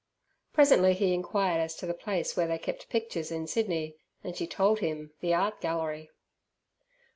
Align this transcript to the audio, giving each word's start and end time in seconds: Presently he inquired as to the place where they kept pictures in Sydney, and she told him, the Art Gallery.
Presently 0.51 0.95
he 0.95 1.13
inquired 1.13 1.59
as 1.59 1.75
to 1.75 1.85
the 1.85 1.93
place 1.93 2.35
where 2.35 2.47
they 2.47 2.57
kept 2.57 2.89
pictures 2.89 3.29
in 3.29 3.45
Sydney, 3.45 3.97
and 4.23 4.35
she 4.35 4.47
told 4.47 4.79
him, 4.79 5.11
the 5.19 5.35
Art 5.35 5.61
Gallery. 5.61 6.09